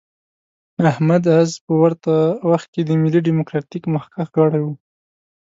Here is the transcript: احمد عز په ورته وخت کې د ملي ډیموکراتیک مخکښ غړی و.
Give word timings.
احمد 0.91 1.23
عز 1.35 1.51
په 1.65 1.73
ورته 1.81 2.13
وخت 2.51 2.67
کې 2.73 2.81
د 2.85 2.89
ملي 3.01 3.19
ډیموکراتیک 3.27 3.83
مخکښ 3.95 4.29
غړی 4.39 4.61
و. 4.63 4.67